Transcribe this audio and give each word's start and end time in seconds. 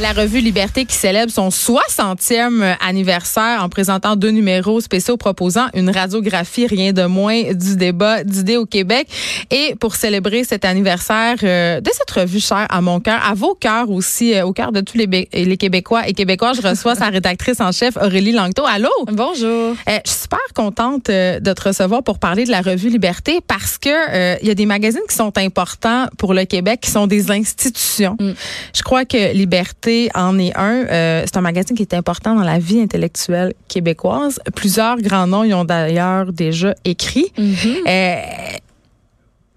La 0.00 0.12
revue 0.12 0.40
Liberté 0.40 0.86
qui 0.86 0.96
célèbre 0.96 1.30
son 1.30 1.50
60e 1.50 2.76
anniversaire 2.84 3.62
en 3.62 3.68
présentant 3.68 4.16
deux 4.16 4.30
numéros 4.30 4.80
spéciaux 4.80 5.16
proposant 5.16 5.66
une 5.72 5.88
radiographie 5.88 6.66
rien 6.66 6.92
de 6.92 7.04
moins 7.04 7.52
du 7.52 7.76
débat 7.76 8.24
d'idées 8.24 8.56
au 8.56 8.66
Québec. 8.66 9.06
Et 9.52 9.76
pour 9.78 9.94
célébrer 9.94 10.42
cet 10.42 10.64
anniversaire 10.64 11.36
euh, 11.44 11.80
de 11.80 11.88
cette 11.92 12.10
revue 12.10 12.40
chère 12.40 12.66
à 12.70 12.80
mon 12.80 12.98
cœur, 12.98 13.24
à 13.24 13.34
vos 13.34 13.54
cœurs 13.54 13.88
aussi, 13.88 14.34
euh, 14.34 14.44
au 14.44 14.52
cœur 14.52 14.72
de 14.72 14.80
tous 14.80 14.98
les, 14.98 15.28
les 15.32 15.56
Québécois 15.56 16.08
et 16.08 16.12
Québécois, 16.12 16.54
je 16.54 16.62
reçois 16.62 16.96
sa 16.96 17.08
rédactrice 17.08 17.60
en 17.60 17.70
chef 17.70 17.96
Aurélie 17.96 18.32
Langto. 18.32 18.64
Allô? 18.66 18.90
Bonjour. 19.06 19.76
Euh, 19.88 19.98
je 20.04 20.10
suis 20.10 20.22
super 20.22 20.40
contente 20.56 21.06
de 21.06 21.52
te 21.52 21.68
recevoir 21.68 22.02
pour 22.02 22.18
parler 22.18 22.44
de 22.44 22.50
la 22.50 22.62
revue 22.62 22.88
Liberté 22.88 23.38
parce 23.46 23.78
que 23.78 24.42
il 24.42 24.48
y 24.48 24.50
a 24.50 24.54
des 24.56 24.66
magazines 24.66 25.02
qui 25.08 25.14
sont 25.14 25.38
importants 25.38 26.08
pour 26.18 26.34
le 26.34 26.46
Québec, 26.46 26.80
qui 26.80 26.90
sont 26.90 27.06
des 27.06 27.30
institutions. 27.30 28.16
Mm. 28.18 28.32
Je 28.74 28.82
crois 28.82 29.04
que 29.04 29.32
Liberté 29.32 29.83
en 30.14 30.38
est 30.38 30.56
un. 30.56 30.86
Euh, 30.86 31.22
c'est 31.24 31.36
un 31.36 31.40
magazine 31.40 31.76
qui 31.76 31.82
est 31.82 31.94
important 31.94 32.34
dans 32.34 32.42
la 32.42 32.58
vie 32.58 32.80
intellectuelle 32.80 33.54
québécoise. 33.68 34.40
Plusieurs 34.54 34.98
grands 34.98 35.26
noms 35.26 35.44
y 35.44 35.54
ont 35.54 35.64
d'ailleurs 35.64 36.32
déjà 36.32 36.74
écrit. 36.84 37.32
Mm-hmm. 37.38 37.88
Euh, 37.88 38.16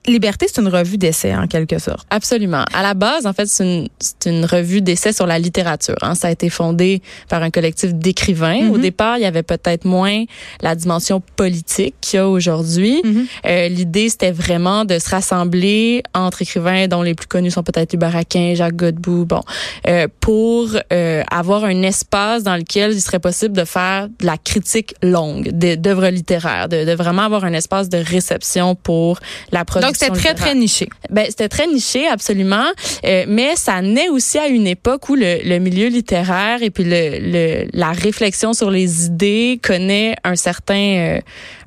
Liberté, 0.07 0.47
c'est 0.47 0.61
une 0.61 0.69
revue 0.69 0.97
d'essai 0.97 1.35
en 1.35 1.47
quelque 1.47 1.79
sorte. 1.79 2.07
Absolument. 2.09 2.63
À 2.73 2.81
la 2.81 2.93
base, 2.93 3.25
en 3.25 3.33
fait, 3.33 3.45
c'est 3.47 3.63
une, 3.63 3.87
une, 4.25 4.45
revue 4.45 4.81
d'essai 4.81 5.11
sur 5.11 5.27
la 5.27 5.37
littérature. 5.37 5.97
Hein. 6.01 6.15
Ça 6.15 6.29
a 6.29 6.31
été 6.31 6.49
fondé 6.49 7.01
par 7.27 7.43
un 7.43 7.49
collectif 7.49 7.93
d'écrivains. 7.93 8.69
Au 8.69 8.77
mm-hmm. 8.77 8.81
départ, 8.81 9.17
il 9.17 9.23
y 9.23 9.25
avait 9.25 9.43
peut-être 9.43 9.83
moins 9.85 10.23
la 10.61 10.75
dimension 10.75 11.21
politique 11.35 11.95
qu'il 11.99 12.17
y 12.17 12.19
a 12.21 12.29
aujourd'hui. 12.29 13.01
Mm-hmm. 13.03 13.25
euh, 13.47 13.67
L'idée, 13.67 14.07
c'était 14.09 14.31
vraiment 14.31 14.85
de 14.85 14.97
se 14.97 15.09
rassembler 15.09 16.03
entre 16.13 16.41
écrivains 16.41 16.87
dont 16.87 17.01
les 17.01 17.13
plus 17.13 17.27
connus 17.27 17.51
sont 17.51 17.63
peut-être 17.63 17.93
Hubert 17.93 18.11
Jacques 18.55 18.75
Godbout, 18.75 19.25
bon, 19.25 19.41
euh, 19.87 20.07
pour 20.21 20.69
euh, 20.93 21.23
avoir 21.29 21.65
un 21.65 21.81
espace 21.81 22.43
dans 22.43 22.55
lequel 22.55 22.93
il 22.93 23.01
serait 23.01 23.19
possible 23.19 23.55
de 23.55 23.65
faire 23.65 24.07
de 24.07 24.25
la 24.25 24.37
critique 24.37 24.95
longue 25.03 25.49
d'œuvres 25.49 26.07
littéraires, 26.07 26.69
de, 26.69 26.85
de, 26.85 26.91
vraiment 26.93 27.23
avoir 27.23 27.43
un 27.43 27.53
espace 27.53 27.89
de 27.89 27.97
réception 27.97 28.75
pour 28.75 29.19
la 29.51 29.65
production 29.65 29.96
c'était 29.97 30.15
très, 30.15 30.33
très 30.33 30.55
niché. 30.55 30.89
Ben, 31.09 31.25
c'était 31.27 31.49
très 31.49 31.67
niché, 31.67 32.07
absolument. 32.07 32.65
Euh, 33.05 33.25
mais 33.27 33.55
ça 33.55 33.81
naît 33.81 34.09
aussi 34.09 34.37
à 34.37 34.47
une 34.47 34.67
époque 34.67 35.09
où 35.09 35.15
le, 35.15 35.39
le 35.43 35.59
milieu 35.59 35.87
littéraire 35.87 36.61
et 36.61 36.69
puis 36.69 36.83
le, 36.83 37.19
le, 37.19 37.67
la 37.73 37.91
réflexion 37.91 38.53
sur 38.53 38.71
les 38.71 39.05
idées 39.05 39.59
connaît 39.61 40.15
un 40.23 40.35
certain, 40.35 40.75
euh, 40.97 41.19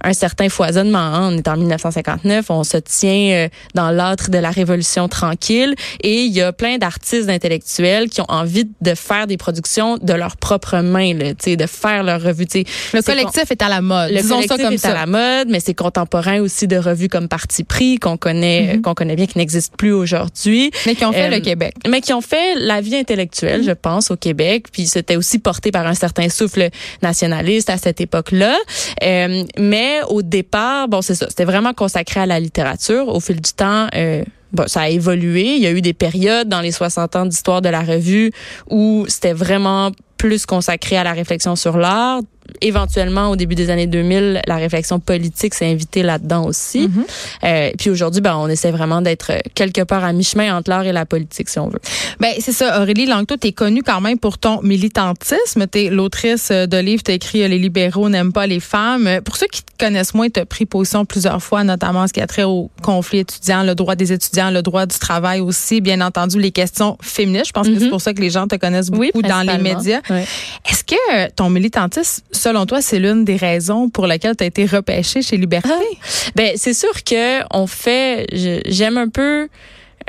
un 0.02 0.12
certain 0.12 0.48
foisonnement. 0.48 0.98
Hein. 0.98 1.30
On 1.32 1.38
est 1.38 1.48
en 1.48 1.56
1959, 1.56 2.50
on 2.50 2.64
se 2.64 2.76
tient 2.76 3.32
euh, 3.32 3.48
dans 3.74 3.90
l'âtre 3.90 4.30
de 4.30 4.38
la 4.38 4.50
Révolution 4.50 5.08
tranquille 5.08 5.74
et 6.02 6.22
il 6.22 6.32
y 6.32 6.40
a 6.40 6.52
plein 6.52 6.78
d'artistes 6.78 7.28
intellectuels 7.28 8.08
qui 8.08 8.20
ont 8.20 8.30
envie 8.30 8.68
de 8.80 8.94
faire 8.94 9.26
des 9.26 9.36
productions 9.36 9.98
de 9.98 10.12
leurs 10.12 10.36
propres 10.36 10.78
mains, 10.78 11.14
là, 11.14 11.34
de 11.34 11.66
faire 11.66 12.02
leur 12.02 12.22
revue. 12.22 12.46
Le 12.92 13.02
collectif 13.02 13.50
est 13.50 13.62
à 13.62 13.68
la 13.68 13.80
mode. 13.80 14.10
Le 14.10 14.22
collectif 14.22 14.48
ça 14.48 14.62
comme 14.62 14.72
est 14.72 14.78
ça. 14.78 14.90
à 14.90 14.94
la 14.94 15.06
mode, 15.06 15.48
mais 15.48 15.60
c'est 15.60 15.74
contemporain 15.74 16.40
aussi 16.40 16.66
de 16.66 16.76
revues 16.76 17.08
comme 17.08 17.28
Parti 17.28 17.64
pris 17.64 17.98
qu'on 17.98 18.16
connaît, 18.20 18.76
mm-hmm. 18.76 18.80
qu'on 18.82 18.94
connaît 18.94 19.16
bien, 19.16 19.26
qui 19.26 19.38
n'existe 19.38 19.76
plus 19.76 19.92
aujourd'hui. 19.92 20.70
Mais 20.86 20.94
qui 20.94 21.04
ont 21.04 21.12
fait 21.12 21.28
le 21.28 21.36
euh, 21.36 21.40
Québec. 21.40 21.74
Mais 21.88 22.00
qui 22.00 22.12
ont 22.12 22.20
fait 22.20 22.54
la 22.56 22.80
vie 22.80 22.96
intellectuelle, 22.96 23.64
je 23.64 23.72
pense, 23.72 24.10
au 24.10 24.16
Québec. 24.16 24.66
Puis 24.72 24.86
c'était 24.86 25.16
aussi 25.16 25.38
porté 25.38 25.72
par 25.72 25.86
un 25.86 25.94
certain 25.94 26.28
souffle 26.28 26.68
nationaliste 27.02 27.70
à 27.70 27.78
cette 27.78 28.00
époque-là. 28.00 28.56
Euh, 29.02 29.42
mais 29.58 30.00
au 30.08 30.22
départ, 30.22 30.88
bon, 30.88 31.02
c'est 31.02 31.16
ça, 31.16 31.26
c'était 31.28 31.44
vraiment 31.44 31.74
consacré 31.74 32.20
à 32.20 32.26
la 32.26 32.38
littérature. 32.38 33.08
Au 33.08 33.20
fil 33.20 33.40
du 33.40 33.52
temps, 33.52 33.88
euh, 33.94 34.22
Bon, 34.52 34.64
ça 34.66 34.82
a 34.82 34.88
évolué. 34.88 35.54
Il 35.54 35.62
y 35.62 35.66
a 35.66 35.70
eu 35.70 35.80
des 35.80 35.92
périodes 35.92 36.48
dans 36.48 36.60
les 36.60 36.72
60 36.72 37.16
ans 37.16 37.26
d'histoire 37.26 37.62
de 37.62 37.68
la 37.68 37.82
revue 37.82 38.32
où 38.68 39.04
c'était 39.06 39.32
vraiment 39.32 39.92
plus 40.16 40.44
consacré 40.44 40.96
à 40.96 41.04
la 41.04 41.12
réflexion 41.12 41.56
sur 41.56 41.78
l'art. 41.78 42.20
Éventuellement, 42.60 43.30
au 43.30 43.36
début 43.36 43.54
des 43.54 43.70
années 43.70 43.86
2000, 43.86 44.42
la 44.46 44.56
réflexion 44.56 45.00
politique 45.00 45.54
s'est 45.54 45.70
invitée 45.70 46.02
là-dedans 46.02 46.44
aussi. 46.44 46.88
Mm-hmm. 46.88 47.44
euh, 47.44 47.70
puis 47.78 47.90
aujourd'hui, 47.90 48.20
ben, 48.20 48.36
on 48.36 48.48
essaie 48.48 48.70
vraiment 48.70 49.02
d'être 49.02 49.32
quelque 49.54 49.82
part 49.82 50.04
à 50.04 50.12
mi-chemin 50.12 50.56
entre 50.56 50.70
l'art 50.70 50.84
et 50.84 50.92
la 50.92 51.06
politique, 51.06 51.48
si 51.48 51.58
on 51.58 51.68
veut. 51.68 51.80
Ben 52.18 52.32
c'est 52.40 52.52
ça. 52.52 52.80
Aurélie 52.82 53.06
Langto, 53.06 53.36
tu 53.36 53.48
es 53.48 53.52
connue 53.52 53.82
quand 53.82 54.00
même 54.00 54.18
pour 54.18 54.38
ton 54.38 54.60
militantisme. 54.62 55.66
Tu 55.70 55.86
es 55.86 55.90
l'autrice 55.90 56.50
de 56.50 56.78
livres, 56.78 57.02
tu 57.02 57.12
écrit 57.12 57.46
Les 57.48 57.58
libéraux 57.58 58.08
n'aiment 58.08 58.32
pas 58.32 58.46
les 58.46 58.60
femmes. 58.60 59.20
Pour 59.24 59.36
ceux 59.36 59.46
qui 59.46 59.62
te 59.62 59.72
connaissent 59.78 60.14
moins, 60.14 60.28
tu 60.28 60.40
as 60.40 60.46
pris 60.46 60.66
position 60.66 61.04
plusieurs 61.04 61.42
fois, 61.42 61.64
notamment 61.64 62.06
ce 62.06 62.12
qui 62.12 62.20
a 62.20 62.26
trait 62.26 62.44
au 62.44 62.70
conflit 62.82 63.20
étudiant, 63.20 63.62
le 63.62 63.74
droit 63.74 63.96
des 63.96 64.12
étudiants, 64.12 64.50
le 64.50 64.62
droit 64.62 64.86
du 64.86 64.98
travail 64.98 65.40
aussi, 65.40 65.80
bien 65.80 66.00
entendu, 66.00 66.38
les 66.40 66.52
questions 66.52 66.96
féministes. 67.00 67.48
Je 67.48 67.52
pense 67.52 67.68
que 67.68 67.78
c'est 67.78 67.86
mm-hmm. 67.86 67.90
pour 67.90 68.00
ça 68.00 68.14
que 68.14 68.20
les 68.20 68.30
gens 68.30 68.46
te 68.46 68.56
connaissent 68.56 68.90
beaucoup 68.90 69.22
dans 69.22 69.46
les 69.46 69.58
médias. 69.58 70.00
Est-ce 70.10 70.84
que 70.84 70.94
euh, 71.14 71.28
ton 71.34 71.50
militantisme, 71.50 72.22
selon 72.40 72.66
toi, 72.66 72.80
c'est 72.80 72.98
l'une 72.98 73.24
des 73.24 73.36
raisons 73.36 73.88
pour 73.90 74.06
lesquelles 74.06 74.36
tu 74.36 74.44
as 74.44 74.46
été 74.46 74.64
repêché 74.66 75.22
chez 75.22 75.36
Liberté? 75.36 75.68
Ah. 75.70 76.06
Ben, 76.34 76.52
c'est 76.56 76.74
sûr 76.74 77.04
que 77.04 77.42
on 77.54 77.66
fait, 77.66 78.26
j'aime 78.66 78.96
un 78.98 79.08
peu 79.08 79.48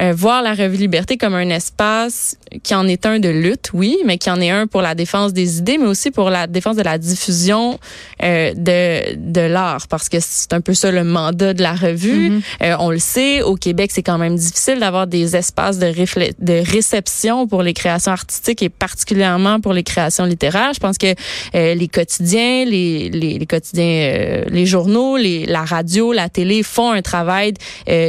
euh, 0.01 0.13
voir 0.13 0.41
la 0.41 0.53
revue 0.53 0.77
Liberté 0.77 1.17
comme 1.17 1.35
un 1.35 1.49
espace 1.49 2.37
qui 2.63 2.75
en 2.75 2.87
est 2.87 3.05
un 3.05 3.19
de 3.19 3.29
lutte, 3.29 3.69
oui, 3.73 3.97
mais 4.05 4.17
qui 4.17 4.29
en 4.29 4.41
est 4.41 4.49
un 4.49 4.67
pour 4.67 4.81
la 4.81 4.95
défense 4.95 5.31
des 5.33 5.59
idées, 5.59 5.77
mais 5.77 5.87
aussi 5.87 6.11
pour 6.11 6.29
la 6.29 6.47
défense 6.47 6.75
de 6.75 6.81
la 6.81 6.97
diffusion 6.97 7.79
euh, 8.23 8.53
de, 8.53 9.15
de 9.15 9.41
l'art, 9.41 9.87
parce 9.87 10.09
que 10.09 10.17
c'est 10.19 10.53
un 10.53 10.61
peu 10.61 10.73
ça 10.73 10.91
le 10.91 11.03
mandat 11.03 11.53
de 11.53 11.61
la 11.61 11.73
revue. 11.73 12.29
Mm-hmm. 12.29 12.41
euh, 12.63 12.75
on 12.79 12.89
le 12.89 12.99
sait, 12.99 13.41
au 13.41 13.55
Québec, 13.55 13.91
c'est 13.93 14.03
quand 14.03 14.17
même 14.17 14.35
difficile 14.35 14.79
d'avoir 14.79 15.07
des 15.07 15.35
espaces 15.35 15.79
de, 15.79 15.91
de 16.39 16.71
réception 16.71 17.47
pour 17.47 17.63
les 17.63 17.73
créations 17.73 18.11
artistiques 18.11 18.63
et 18.63 18.69
particulièrement 18.69 19.59
pour 19.59 19.73
les 19.73 19.83
créations 19.83 20.25
littéraires. 20.25 20.73
Je 20.73 20.79
pense 20.79 20.97
que 20.97 21.13
euh, 21.55 21.73
les 21.75 21.87
quotidiens, 21.87 22.65
les, 22.65 23.09
les, 23.09 23.39
les 23.39 23.45
quotidiens, 23.45 23.83
euh, 23.85 24.45
les 24.49 24.65
journaux, 24.65 25.17
les, 25.17 25.45
la 25.45 25.63
radio, 25.63 26.11
la 26.11 26.29
télé 26.29 26.63
font 26.63 26.91
un 26.91 27.01
travail, 27.01 27.53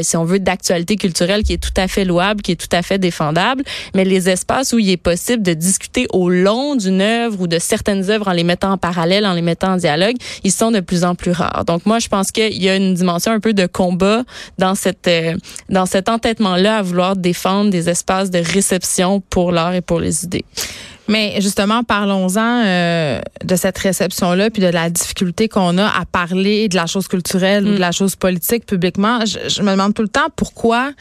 si 0.02 0.16
on 0.16 0.24
veut, 0.24 0.38
d'actualité 0.38 0.96
culturelle 0.96 1.42
qui 1.42 1.54
est 1.54 1.58
tout 1.58 1.70
à 1.76 1.81
fait 1.88 2.04
louable, 2.04 2.42
qui 2.42 2.52
est 2.52 2.56
tout 2.56 2.74
à 2.74 2.82
fait 2.82 2.98
défendable, 2.98 3.62
mais 3.94 4.04
les 4.04 4.28
espaces 4.28 4.72
où 4.72 4.78
il 4.78 4.90
est 4.90 4.96
possible 4.96 5.42
de 5.42 5.54
discuter 5.54 6.06
au 6.12 6.28
long 6.28 6.76
d'une 6.76 7.00
œuvre 7.00 7.40
ou 7.40 7.46
de 7.46 7.58
certaines 7.58 8.10
œuvres 8.10 8.28
en 8.28 8.32
les 8.32 8.44
mettant 8.44 8.72
en 8.72 8.78
parallèle, 8.78 9.26
en 9.26 9.34
les 9.34 9.42
mettant 9.42 9.72
en 9.72 9.76
dialogue, 9.76 10.16
ils 10.44 10.52
sont 10.52 10.70
de 10.70 10.80
plus 10.80 11.04
en 11.04 11.14
plus 11.14 11.32
rares. 11.32 11.64
Donc 11.66 11.86
moi, 11.86 11.98
je 11.98 12.08
pense 12.08 12.30
qu'il 12.30 12.62
y 12.62 12.68
a 12.68 12.76
une 12.76 12.94
dimension 12.94 13.32
un 13.32 13.40
peu 13.40 13.52
de 13.52 13.66
combat 13.66 14.24
dans 14.58 14.74
cette 14.74 15.08
euh, 15.08 15.36
dans 15.68 15.86
cet 15.86 16.08
entêtement-là 16.08 16.78
à 16.78 16.82
vouloir 16.82 17.16
défendre 17.16 17.70
des 17.70 17.88
espaces 17.88 18.30
de 18.30 18.38
réception 18.38 19.20
pour 19.20 19.52
l'art 19.52 19.74
et 19.74 19.80
pour 19.80 20.00
les 20.00 20.24
idées. 20.24 20.44
Mais 21.08 21.40
justement, 21.40 21.82
parlons-en 21.82 22.62
euh, 22.64 23.20
de 23.44 23.56
cette 23.56 23.76
réception-là, 23.78 24.50
puis 24.50 24.62
de 24.62 24.68
la 24.68 24.88
difficulté 24.88 25.48
qu'on 25.48 25.76
a 25.78 25.86
à 25.86 26.04
parler 26.10 26.68
de 26.68 26.76
la 26.76 26.86
chose 26.86 27.08
culturelle 27.08 27.64
ou 27.64 27.70
de 27.70 27.76
mm. 27.76 27.80
la 27.80 27.92
chose 27.92 28.16
politique 28.16 28.66
publiquement. 28.66 29.24
je, 29.24 29.62
me 29.62 29.72
demande 29.72 29.94
tout 29.94 30.02
le 30.02 30.08
temps 30.08 30.28
pourquoi 30.36 30.92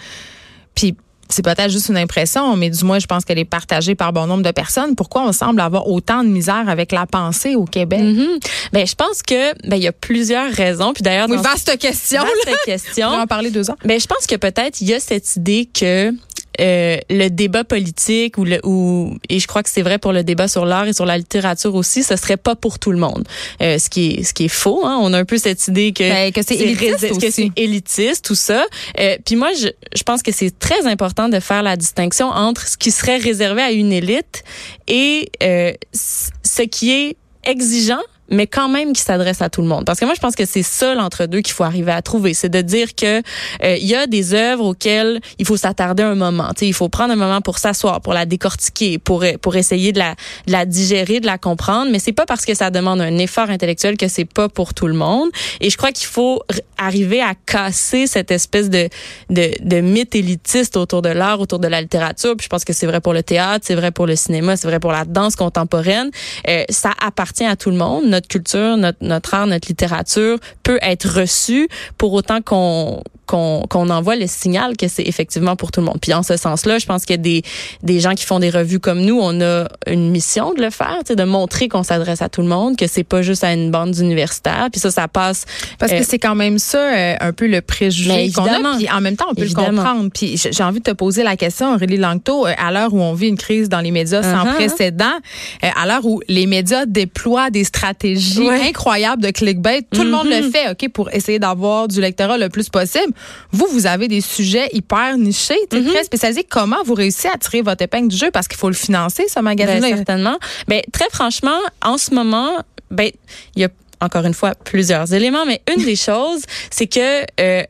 puis 0.76 0.96
c'est 1.32 1.44
peut-être 1.44 1.70
juste 1.70 1.90
une 1.90 1.98
impression, 1.98 2.56
mais 2.56 2.70
du 2.70 2.84
moins, 2.84 3.00
je 3.00 3.08
pense 3.08 3.26
qu'elle 3.26 3.40
est 3.40 3.46
partagée 3.46 3.96
par 3.96 4.14
bon 4.14 4.28
nombre 4.28 4.44
de 4.44 4.52
personnes. 4.52 4.96
Pourquoi 4.96 5.24
on 5.24 5.32
semble 5.32 5.62
avoir 5.62 5.88
autant 5.88 6.24
de 6.24 6.30
misère 6.30 6.68
avec 6.68 6.92
la 6.92 7.06
pensée 7.06 7.56
au 7.56 7.66
Québec? 7.66 8.02
Mm-hmm. 8.02 8.44
Ben, 8.74 8.86
je 8.86 8.96
pense 8.96 9.24
que 9.24 9.54
ben 9.68 9.78
il 9.78 9.84
y 9.84 9.88
a 9.88 9.92
plusieurs 9.92 10.52
raisons. 10.52 10.94
Puis 10.94 11.04
d'ailleurs, 11.04 11.28
oui, 11.30 11.38
vaste 11.38 11.78
question. 11.78 12.22
Vaste 12.22 12.58
question. 12.66 13.08
On 13.08 13.18
va 13.18 13.24
en 13.24 13.28
parler 13.28 13.50
deux 13.50 13.70
ans. 13.70 13.78
Ben, 13.86 14.00
je 14.00 14.08
pense 14.08 14.28
que 14.28 14.36
peut-être 14.36 14.82
il 14.82 14.90
y 14.90 14.94
a 14.94 15.00
cette 15.00 15.36
idée 15.38 15.70
que 15.74 16.12
euh, 16.60 16.98
le 17.10 17.30
débat 17.30 17.64
politique 17.64 18.38
ou 18.38 18.44
le 18.44 18.60
ou 18.64 19.18
et 19.30 19.40
je 19.40 19.48
crois 19.48 19.64
que 19.64 19.70
c'est 19.70 19.82
vrai 19.82 19.98
pour 19.98 20.12
le 20.12 20.24
débat 20.24 20.48
sur 20.48 20.66
l'art 20.66 20.88
et 20.88 20.94
sur 20.94 21.06
la 21.06 21.18
littérature 21.18 21.76
aussi, 21.76 22.04
ce 22.04 22.16
serait 22.16 22.38
pas 22.38 22.56
pour 22.56 22.80
tout 22.80 22.92
le 22.92 22.98
monde. 22.98 23.28
Euh, 23.62 23.78
ce 23.78 23.90
qui 23.90 24.12
est 24.12 24.24
ce 24.24 24.34
qui 24.34 24.46
est 24.46 24.50
faux. 24.50 24.86
Hein? 24.86 25.00
On 25.02 25.14
a 25.14 25.20
un 25.20 25.26
peu 25.26 25.38
cette 25.38 25.68
idée 25.68 25.94
que 25.94 26.04
ben, 26.04 26.32
que 26.32 26.42
c'est 26.42 26.56
élitiste, 26.56 27.22
que 27.22 27.32
c'est 27.32 27.52
élitiste 27.56 28.26
tout 28.26 28.36
ça. 28.36 28.66
Euh, 29.00 29.18
puis 29.26 29.36
moi, 29.36 29.52
je, 29.54 29.68
je 29.96 30.04
pense 30.04 30.22
que 30.22 30.32
c'est 30.32 30.58
très 30.58 30.86
important 30.88 31.30
de 31.30 31.40
faire 31.40 31.64
la 31.64 31.78
distinction 31.78 32.28
entre 32.28 32.68
ce 32.68 32.78
qui 32.78 32.92
serait 32.92 33.18
réservé 33.18 33.62
à 33.62 33.72
une 33.72 33.92
élite 33.94 34.44
et 34.88 35.32
euh, 35.44 35.74
ce 35.94 36.64
qui 36.64 36.92
est 36.92 37.18
exigeant 37.44 38.02
mais 38.32 38.48
quand 38.48 38.70
même 38.70 38.94
qui 38.94 39.02
s'adresse 39.02 39.42
à 39.42 39.50
tout 39.50 39.62
le 39.62 39.68
monde. 39.68 39.86
Parce 39.86 40.00
que 40.00 40.06
moi, 40.06 40.14
je 40.16 40.22
pense 40.22 40.36
que 40.36 40.46
c'est 40.46 40.64
ça 40.64 40.96
l'entre-deux 40.96 41.42
qu'il 41.42 41.54
faut 41.54 41.64
arriver 41.64 41.92
à 41.92 42.02
trouver. 42.02 42.34
C'est 42.34 42.50
de 42.50 42.62
dire 42.62 42.96
que 42.96 43.20
euh, 43.64 43.78
il 43.78 43.86
y 43.86 43.96
a 43.96 44.08
des 44.08 44.34
œuvres 44.34 44.66
auxquelles 44.66 45.20
il 45.38 45.46
faut 45.46 45.58
s'attarder 45.58 46.04
un 46.04 46.16
moment. 46.16 46.50
sais, 46.56 46.68
il 46.68 46.74
faut 46.74 46.90
prendre 46.90 47.14
un 47.14 47.18
moment 47.18 47.42
pour 47.42 47.58
s'asseoir, 47.58 48.02
pour 48.02 48.14
la 48.14 48.26
décortiquer, 48.26 48.98
pour 48.98 49.24
pour 49.42 49.56
essayer 49.56 49.92
de 49.92 50.00
la, 50.00 50.16
de 50.48 50.52
la 50.52 50.66
digérer, 50.66 51.20
de 51.20 51.26
la 51.26 51.38
comprendre. 51.38 51.92
Mais 51.92 52.00
c'est 52.00 52.14
pas 52.14 52.26
parce 52.26 52.46
que 52.46 52.54
ça 52.54 52.70
demande 52.70 53.02
un 53.02 53.18
effort 53.18 53.50
intellectuel 53.50 53.98
que 53.98 54.08
c'est 54.08 54.26
pas 54.26 54.50
pour 54.50 54.74
tout 54.74 54.88
le 54.88 54.94
monde. 54.94 55.30
Et 55.60 55.70
je 55.70 55.78
crois 55.78 55.92
qu'il 55.92 56.08
faut 56.08 56.42
arriver 56.78 57.22
à 57.22 57.34
casser 57.46 58.08
cette 58.08 58.32
espèce 58.32 58.70
de, 58.70 58.88
de, 59.30 59.52
de 59.62 59.82
mythe 59.82 60.16
élitiste 60.16 60.78
autour 60.78 61.02
de 61.02 61.10
l'art, 61.10 61.40
autour 61.40 61.60
de 61.60 61.68
la 61.68 61.82
littérature. 61.82 62.36
Puis 62.38 62.46
je 62.46 62.50
pense 62.50 62.64
que 62.64 62.74
c'est 62.74 62.88
vrai 62.88 63.02
pour 63.02 63.14
le 63.14 63.24
théâtre, 63.24 63.66
c'est 63.68 63.76
vrai 63.76 63.92
pour 63.92 64.08
le 64.08 64.16
cinéma, 64.16 64.56
c'est 64.56 64.68
vrai 64.68 64.80
pour 64.80 64.92
la 64.92 65.06
danse 65.06 65.36
contemporaine. 65.36 66.10
Euh, 66.48 66.64
ça 66.70 66.92
appartient 67.02 67.46
à 67.46 67.56
tout 67.56 67.70
le 67.70 67.78
monde. 67.78 68.21
Culture, 68.28 68.78
notre, 68.78 68.98
notre 69.02 69.34
art, 69.34 69.48
notre 69.48 69.68
littérature 69.68 70.38
peut 70.64 70.80
être 70.82 71.08
reçue 71.20 71.68
pour 71.98 72.14
autant 72.14 72.42
qu'on 72.42 73.04
qu'on 73.32 73.66
qu'on 73.70 73.90
envoie 73.90 74.18
le 74.18 74.28
signal 74.28 74.76
que 74.76 74.88
c'est 74.88 75.04
effectivement 75.04 75.56
pour 75.56 75.72
tout 75.72 75.80
le 75.80 75.86
monde. 75.86 75.98
Puis 76.02 76.14
en 76.14 76.22
ce 76.22 76.36
sens-là, 76.36 76.78
je 76.80 76.86
pense 76.86 77.04
a 77.10 77.18
des 77.18 77.44
des 77.82 78.00
gens 78.00 78.14
qui 78.14 78.26
font 78.26 78.40
des 78.40 78.50
revues 78.50 78.80
comme 78.80 79.02
nous, 79.02 79.20
on 79.22 79.40
a 79.42 79.68
une 79.88 80.12
mission 80.12 80.54
de 80.54 80.62
le 80.62 80.70
faire, 80.70 81.00
de 81.08 81.24
montrer 81.24 81.70
qu'on 81.70 81.84
s'adresse 81.84 82.22
à 82.22 82.30
tout 82.30 82.42
le 82.42 82.48
monde, 82.48 82.76
que 82.76 82.88
c'est 82.88 83.04
pas 83.04 83.22
juste 83.22 83.44
à 83.44 83.54
une 83.54 83.72
bande 83.72 83.92
d'universitaires. 83.92 84.68
Puis 84.72 84.82
ça, 84.82 84.92
ça 84.92 85.08
passe 85.08 85.46
parce 85.80 85.92
que 85.92 86.00
euh, 86.00 86.06
c'est 86.08 86.20
quand 86.20 86.36
même 86.36 86.60
ça 86.60 86.78
euh, 86.78 87.16
un 87.20 87.32
peu 87.32 87.48
le 87.48 87.62
préjugé 87.62 88.32
qu'on 88.32 88.46
a. 88.46 88.76
Puis 88.78 88.90
en 88.90 89.02
même 89.02 89.16
temps, 89.16 89.28
on 89.30 89.36
peut 89.36 89.48
le 89.48 89.54
comprendre. 89.54 90.10
Puis 90.14 90.42
j'ai 90.52 90.64
envie 90.64 90.80
de 90.80 90.84
te 90.84 90.92
poser 90.92 91.24
la 91.24 91.38
question, 91.38 91.74
Aurélie 91.74 91.98
Langto, 91.98 92.46
euh, 92.46 92.54
à 92.58 92.72
l'heure 92.72 92.94
où 92.94 93.00
on 93.00 93.14
vit 93.14 93.28
une 93.28 93.38
crise 93.38 93.70
dans 93.70 93.80
les 93.80 93.92
médias 93.92 94.24
sans 94.24 94.46
uh-huh. 94.46 94.56
précédent, 94.56 95.14
à 95.62 95.86
l'heure 95.86 96.06
où 96.06 96.22
les 96.28 96.48
médias 96.48 96.86
déploient 96.86 97.50
des 97.50 97.64
stratégies 97.64 98.50
incroyables 98.50 99.22
de 99.22 99.32
clickbait, 99.32 99.84
tout 99.92 100.04
le 100.04 100.10
monde 100.10 100.28
le 100.28 100.36
mm-hmm. 100.36 100.52
fait, 100.52 100.72
ok, 100.72 100.92
pour 100.92 101.10
essayer 101.12 101.40
d'avoir 101.40 101.88
du 101.88 102.02
lectorat 102.02 102.38
le 102.38 102.50
plus 102.50 102.70
possible. 102.70 103.14
Vous, 103.52 103.68
vous 103.72 103.86
avez 103.86 104.08
des 104.08 104.22
sujets 104.22 104.70
hyper 104.74 105.18
nichés, 105.18 105.58
mm-hmm. 105.72 105.92
très 105.92 106.04
spécialisés. 106.04 106.44
Comment 106.44 106.84
vous 106.86 106.94
réussissez 106.94 107.30
à 107.30 107.38
tirer 107.38 107.62
votre 107.62 107.84
épingle 107.84 108.08
du 108.08 108.18
jeu? 108.18 108.32
Parce 108.32 108.48
qu'il 108.48 108.58
faut 108.58 108.70
le 108.70 108.76
financer, 108.76 109.26
ce 109.28 109.40
magazine 109.40 109.82
ben, 109.82 109.96
certainement. 109.96 110.38
Ben, 110.68 110.82
très 110.92 111.10
franchement, 111.12 111.58
en 111.82 111.98
ce 111.98 112.14
moment, 112.14 112.58
ben, 112.90 113.10
il 113.56 113.62
y 113.62 113.66
a 113.66 113.70
encore 114.02 114.26
une 114.26 114.34
fois 114.34 114.54
plusieurs 114.56 115.14
éléments, 115.14 115.46
mais 115.46 115.62
une 115.74 115.84
des 115.84 115.96
choses, 116.08 116.42
c'est 116.70 116.88
que 116.88 117.22
euh, 117.40 117.64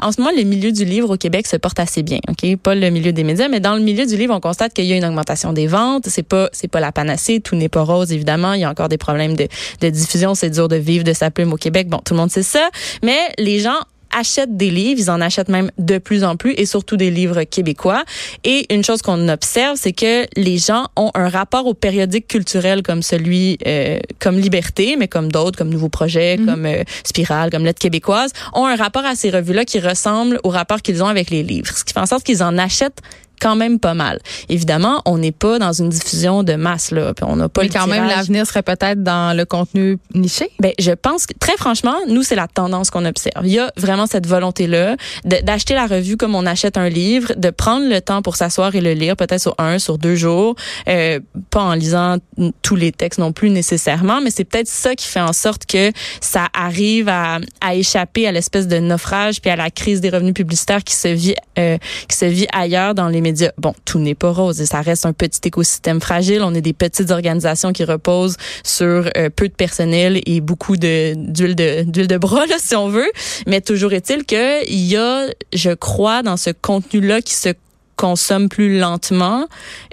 en 0.00 0.12
ce 0.12 0.20
moment, 0.20 0.32
le 0.34 0.44
milieu 0.44 0.72
du 0.72 0.84
livre 0.84 1.10
au 1.10 1.16
Québec 1.16 1.46
se 1.46 1.56
porte 1.56 1.80
assez 1.80 2.02
bien. 2.02 2.20
Ok, 2.28 2.56
pas 2.56 2.74
le 2.74 2.88
milieu 2.90 3.12
des 3.12 3.24
médias, 3.24 3.48
mais 3.48 3.60
dans 3.60 3.74
le 3.74 3.82
milieu 3.82 4.06
du 4.06 4.16
livre, 4.16 4.34
on 4.34 4.40
constate 4.40 4.72
qu'il 4.72 4.86
y 4.86 4.92
a 4.92 4.96
une 4.96 5.04
augmentation 5.04 5.52
des 5.52 5.66
ventes. 5.66 6.04
C'est 6.06 6.22
pas 6.22 6.48
c'est 6.52 6.68
pas 6.68 6.80
la 6.80 6.92
panacée, 6.92 7.40
tout 7.40 7.56
n'est 7.56 7.68
pas 7.68 7.82
rose 7.82 8.12
évidemment. 8.12 8.54
Il 8.54 8.60
y 8.60 8.64
a 8.64 8.70
encore 8.70 8.88
des 8.88 8.98
problèmes 8.98 9.36
de, 9.36 9.48
de 9.80 9.90
diffusion. 9.90 10.34
C'est 10.34 10.50
dur 10.50 10.68
de 10.68 10.76
vivre 10.76 11.04
de 11.04 11.12
sa 11.12 11.30
plume 11.30 11.52
au 11.52 11.56
Québec. 11.56 11.88
Bon, 11.88 11.98
tout 11.98 12.14
le 12.14 12.20
monde 12.20 12.30
sait 12.30 12.44
ça, 12.44 12.70
mais 13.02 13.18
les 13.38 13.58
gens 13.58 13.80
achètent 14.12 14.56
des 14.56 14.70
livres, 14.70 15.00
ils 15.00 15.10
en 15.10 15.20
achètent 15.20 15.48
même 15.48 15.70
de 15.78 15.98
plus 15.98 16.24
en 16.24 16.36
plus 16.36 16.54
et 16.56 16.66
surtout 16.66 16.96
des 16.96 17.10
livres 17.10 17.42
québécois. 17.44 18.04
Et 18.44 18.72
une 18.72 18.84
chose 18.84 19.02
qu'on 19.02 19.28
observe, 19.28 19.76
c'est 19.76 19.92
que 19.92 20.26
les 20.36 20.58
gens 20.58 20.86
ont 20.96 21.10
un 21.14 21.28
rapport 21.28 21.66
aux 21.66 21.74
périodiques 21.74 22.28
culturels 22.28 22.82
comme 22.82 23.02
celui, 23.02 23.58
euh, 23.66 23.98
comme 24.18 24.38
Liberté, 24.38 24.96
mais 24.98 25.08
comme 25.08 25.30
d'autres, 25.30 25.58
comme 25.58 25.70
Nouveau 25.70 25.88
Projet, 25.88 26.36
mhm. 26.36 26.46
comme 26.46 26.66
euh, 26.66 26.84
Spirale, 27.04 27.50
comme 27.50 27.64
Lettre 27.64 27.80
québécoise, 27.80 28.32
ont 28.52 28.66
un 28.66 28.76
rapport 28.76 29.04
à 29.04 29.14
ces 29.14 29.30
revues-là 29.30 29.64
qui 29.64 29.80
ressemble 29.80 30.40
au 30.44 30.48
rapport 30.48 30.82
qu'ils 30.82 31.02
ont 31.02 31.08
avec 31.08 31.30
les 31.30 31.42
livres. 31.42 31.72
Ce 31.74 31.84
qui 31.84 31.92
fait 31.92 32.00
en 32.00 32.06
sorte 32.06 32.24
qu'ils 32.24 32.42
en 32.42 32.58
achètent 32.58 33.00
quand 33.40 33.56
même 33.56 33.78
pas 33.78 33.94
mal. 33.94 34.20
Évidemment, 34.48 35.02
on 35.04 35.18
n'est 35.18 35.32
pas 35.32 35.58
dans 35.58 35.72
une 35.72 35.88
diffusion 35.88 36.42
de 36.42 36.54
masse 36.54 36.90
là, 36.90 37.12
puis 37.14 37.24
on 37.28 37.36
n'a 37.36 37.48
pas. 37.48 37.62
Mais 37.62 37.68
quand 37.68 37.86
même, 37.86 38.06
l'avenir 38.06 38.46
serait 38.46 38.62
peut-être 38.62 39.02
dans 39.02 39.36
le 39.36 39.44
contenu 39.44 39.98
niché. 40.14 40.50
Ben, 40.60 40.72
je 40.78 40.92
pense 40.92 41.26
que 41.26 41.34
très 41.38 41.56
franchement, 41.56 41.94
nous 42.08 42.22
c'est 42.22 42.36
la 42.36 42.46
tendance 42.46 42.90
qu'on 42.90 43.04
observe. 43.04 43.44
Il 43.44 43.52
y 43.52 43.58
a 43.58 43.72
vraiment 43.76 44.06
cette 44.06 44.26
volonté 44.26 44.66
là 44.66 44.96
d'acheter 45.24 45.74
la 45.74 45.86
revue 45.86 46.16
comme 46.16 46.34
on 46.34 46.46
achète 46.46 46.76
un 46.76 46.88
livre, 46.88 47.32
de 47.36 47.50
prendre 47.50 47.88
le 47.88 48.00
temps 48.00 48.22
pour 48.22 48.36
s'asseoir 48.36 48.74
et 48.74 48.80
le 48.80 48.92
lire, 48.92 49.16
peut-être 49.16 49.40
sur 49.40 49.54
un, 49.58 49.78
sur 49.78 49.98
deux 49.98 50.14
jours, 50.14 50.54
euh, 50.88 51.20
pas 51.50 51.62
en 51.62 51.74
lisant 51.74 52.18
tous 52.62 52.76
les 52.76 52.92
textes 52.92 53.18
non 53.18 53.32
plus 53.32 53.50
nécessairement, 53.50 54.20
mais 54.20 54.30
c'est 54.30 54.44
peut-être 54.44 54.68
ça 54.68 54.94
qui 54.94 55.06
fait 55.06 55.20
en 55.20 55.32
sorte 55.32 55.66
que 55.66 55.90
ça 56.20 56.48
arrive 56.54 57.08
à, 57.08 57.40
à 57.60 57.74
échapper 57.74 58.26
à 58.26 58.32
l'espèce 58.32 58.68
de 58.68 58.78
naufrage 58.78 59.40
puis 59.40 59.50
à 59.50 59.56
la 59.56 59.70
crise 59.70 60.00
des 60.00 60.10
revenus 60.10 60.34
publicitaires 60.34 60.84
qui 60.84 60.94
se 60.94 61.08
vit 61.08 61.34
euh, 61.58 61.78
qui 62.08 62.16
se 62.16 62.24
vit 62.24 62.46
ailleurs 62.52 62.94
dans 62.94 63.08
les 63.08 63.20
médias 63.20 63.31
Bon, 63.58 63.74
tout 63.84 63.98
n'est 63.98 64.14
pas 64.14 64.30
rose 64.30 64.60
et 64.60 64.66
ça 64.66 64.80
reste 64.80 65.06
un 65.06 65.12
petit 65.12 65.40
écosystème 65.44 66.00
fragile. 66.00 66.42
On 66.42 66.54
est 66.54 66.60
des 66.60 66.72
petites 66.72 67.10
organisations 67.10 67.72
qui 67.72 67.84
reposent 67.84 68.36
sur 68.64 69.08
euh, 69.16 69.30
peu 69.34 69.48
de 69.48 69.54
personnel 69.54 70.20
et 70.26 70.40
beaucoup 70.40 70.76
de 70.76 71.14
d'huile 71.16 71.54
de 71.54 71.82
d'huile 71.82 72.08
de 72.08 72.18
bras 72.18 72.46
là, 72.46 72.56
si 72.58 72.74
on 72.74 72.88
veut. 72.88 73.10
Mais 73.46 73.60
toujours 73.60 73.92
est-il 73.92 74.24
que 74.24 74.66
il 74.68 74.86
y 74.86 74.96
a, 74.96 75.26
je 75.52 75.70
crois, 75.70 76.22
dans 76.22 76.36
ce 76.36 76.50
contenu-là 76.50 77.22
qui 77.22 77.34
se 77.34 77.50
consomme 77.96 78.48
plus 78.48 78.78
lentement, 78.78 79.46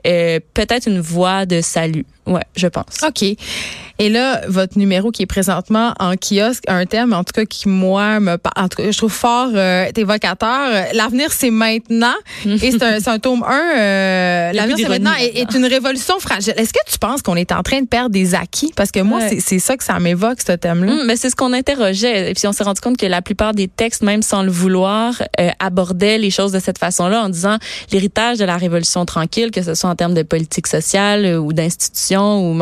euh, 0.06 0.40
peut-être 0.54 0.88
une 0.88 1.00
voie 1.00 1.46
de 1.46 1.62
salut. 1.62 2.06
Ouais, 2.26 2.44
je 2.56 2.68
pense. 2.68 3.04
OK. 3.06 3.24
Et 4.02 4.08
là, 4.08 4.42
votre 4.48 4.78
numéro 4.78 5.12
qui 5.12 5.24
est 5.24 5.26
présentement 5.26 5.94
en 6.00 6.14
kiosque, 6.16 6.64
un 6.68 6.86
thème, 6.86 7.12
en 7.12 7.26
tout 7.26 7.34
cas, 7.34 7.44
qui, 7.44 7.68
moi, 7.68 8.22
me 8.22 8.38
en 8.56 8.70
tout 8.70 8.82
cas, 8.82 8.92
je 8.92 8.98
trouve 8.98 9.12
fort 9.12 9.50
euh, 9.54 9.88
évocateur. 9.94 10.86
L'avenir, 10.94 11.34
c'est 11.34 11.50
maintenant. 11.50 12.14
et 12.46 12.72
c'est 12.72 12.82
un, 12.82 12.98
un, 13.06 13.20
tome 13.20 13.44
1. 13.44 13.78
Euh, 13.78 14.52
L'avenir, 14.54 14.78
c'est 14.78 14.88
maintenant 14.88 15.12
est, 15.20 15.54
une 15.54 15.66
révolution 15.66 16.18
fragile. 16.20 16.54
Est-ce 16.56 16.72
que 16.72 16.80
tu 16.90 16.98
penses 16.98 17.22
qu'on 17.22 17.36
est 17.36 17.52
en 17.52 17.62
train 17.62 17.82
de 17.82 17.88
perdre 17.88 18.12
des 18.12 18.36
acquis? 18.36 18.72
Parce 18.74 18.92
que 18.92 19.02
moi, 19.02 19.20
c'est 19.40 19.60
ça 19.60 19.76
que 19.76 19.84
ça 19.84 20.00
m'évoque, 20.00 20.40
ce 20.46 20.54
thème-là. 20.54 20.94
Hum, 20.94 21.04
mais 21.06 21.18
c'est 21.18 21.30
ce 21.30 21.36
qu'on 21.36 21.52
interrogeait. 21.52 22.32
Et 22.32 22.34
puis, 22.34 22.48
on 22.48 22.54
s'est 22.54 22.64
rendu 22.64 22.80
compte 22.80 22.96
que 22.96 23.06
la 23.06 23.22
plupart 23.22 23.54
des 23.54 23.68
textes, 23.68 24.02
même 24.02 24.22
sans 24.22 24.44
le 24.44 24.52
vouloir, 24.52 25.22
euh, 25.42 25.50
abordaient 25.60 26.20
les 26.20 26.30
choses 26.30 26.54
de 26.54 26.60
cette 26.60 26.78
façon-là 26.78 27.24
en 27.24 27.30
disant 27.30 27.58
l'héritage 27.92 28.38
de 28.38 28.46
la 28.46 28.56
révolution 28.56 29.04
tranquille, 29.06 29.52
que 29.52 29.62
ce 29.62 29.74
soit 29.74 29.89
en 29.90 29.96
termes 29.96 30.14
de 30.14 30.24
politique 30.24 30.68
sociale 30.68 31.26
euh, 31.26 31.38
ou 31.38 31.54
d'institutions 31.54 32.52
ou, 32.52 32.58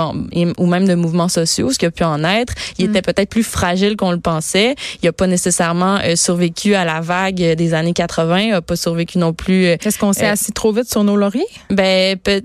ou 0.57 0.65
même 0.65 0.87
de 0.87 0.95
mouvements 0.95 1.27
sociaux, 1.27 1.71
ce 1.71 1.77
qui 1.77 1.85
a 1.85 1.91
pu 1.91 2.03
en 2.03 2.23
être. 2.23 2.53
Il 2.77 2.87
mm. 2.87 2.89
était 2.89 3.01
peut-être 3.01 3.29
plus 3.29 3.43
fragile 3.43 3.95
qu'on 3.95 4.11
le 4.11 4.19
pensait. 4.19 4.75
Il 5.01 5.05
n'a 5.05 5.11
pas 5.11 5.27
nécessairement 5.27 5.99
euh, 6.03 6.15
survécu 6.15 6.75
à 6.75 6.85
la 6.85 7.01
vague 7.01 7.35
des 7.35 7.73
années 7.73 7.93
80. 7.93 8.39
Il 8.39 8.49
n'a 8.51 8.61
pas 8.61 8.75
survécu 8.75 9.17
non 9.17 9.33
plus. 9.33 9.65
Euh, 9.65 9.77
Est-ce 9.83 9.99
qu'on 9.99 10.13
s'est 10.13 10.27
euh, 10.27 10.31
assis 10.31 10.51
trop 10.51 10.71
vite 10.71 10.89
sur 10.89 11.03
nos 11.03 11.15
lauriers? 11.15 11.45
Ben 11.69 12.17
peut, 12.17 12.41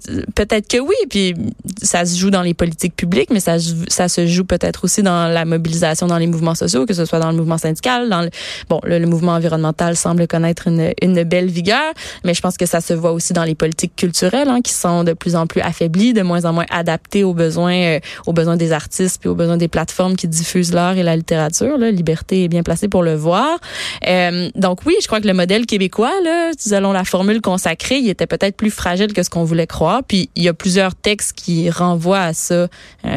être 0.50 0.68
que 0.68 0.78
oui. 0.78 0.94
Puis 1.08 1.34
ça 1.82 2.04
se 2.04 2.18
joue 2.18 2.30
dans 2.30 2.42
les 2.42 2.54
politiques 2.54 2.96
publiques, 2.96 3.30
mais 3.30 3.40
ça, 3.40 3.56
ça 3.88 4.08
se 4.08 4.26
joue 4.26 4.44
peut-être 4.44 4.84
aussi 4.84 5.02
dans 5.02 5.28
la 5.28 5.44
mobilisation 5.44 6.06
dans 6.06 6.18
les 6.18 6.26
mouvements 6.26 6.54
sociaux, 6.54 6.86
que 6.86 6.94
ce 6.94 7.04
soit 7.04 7.18
dans 7.18 7.30
le 7.30 7.36
mouvement 7.36 7.58
syndical, 7.58 8.08
dans 8.08 8.22
le, 8.22 8.30
bon 8.68 8.80
le, 8.84 9.04
mouvement 9.06 9.32
environnemental 9.32 9.96
semble 9.96 10.26
connaître 10.26 10.68
une, 10.68 10.92
une 11.02 11.22
belle 11.24 11.50
vigueur, 11.50 11.92
mais 12.24 12.34
je 12.34 12.40
pense 12.40 12.56
que 12.56 12.66
ça 12.66 12.80
se 12.80 12.94
voit 12.94 13.12
aussi 13.12 13.32
dans 13.32 13.44
les 13.44 13.54
politiques 13.54 13.96
culturelles 13.96 14.48
hein, 14.48 14.60
qui 14.62 14.71
sont 14.72 15.04
de 15.04 15.12
plus 15.12 15.36
en 15.36 15.46
plus 15.46 15.60
affaiblies, 15.60 16.12
de 16.12 16.22
moins 16.22 16.44
en 16.44 16.52
moins 16.52 16.66
adaptées 16.70 17.24
aux 17.24 17.34
besoins 17.34 17.98
aux 18.26 18.32
besoins 18.32 18.56
des 18.56 18.72
artistes 18.72 19.20
puis 19.20 19.28
aux 19.28 19.34
besoins 19.34 19.56
des 19.56 19.68
plateformes 19.68 20.16
qui 20.16 20.28
diffusent 20.28 20.72
l'art 20.72 20.96
et 20.96 21.02
la 21.02 21.16
littérature. 21.16 21.78
Liberté 21.78 22.44
est 22.44 22.48
bien 22.48 22.62
placée 22.62 22.88
pour 22.88 23.02
le 23.02 23.14
voir. 23.14 23.58
Euh, 24.06 24.50
donc 24.54 24.80
oui, 24.86 24.94
je 25.00 25.06
crois 25.06 25.20
que 25.20 25.26
le 25.26 25.34
modèle 25.34 25.66
québécois, 25.66 26.12
là, 26.24 26.50
selon 26.58 26.92
la 26.92 27.04
formule 27.04 27.40
consacrée, 27.40 27.98
il 27.98 28.08
était 28.08 28.26
peut-être 28.26 28.56
plus 28.56 28.70
fragile 28.70 29.12
que 29.12 29.22
ce 29.22 29.30
qu'on 29.30 29.44
voulait 29.44 29.66
croire. 29.66 30.02
Puis 30.06 30.30
il 30.36 30.42
y 30.42 30.48
a 30.48 30.54
plusieurs 30.54 30.94
textes 30.94 31.32
qui 31.34 31.70
renvoient 31.70 32.20
à 32.20 32.34
ça 32.34 32.54
euh, 32.54 32.68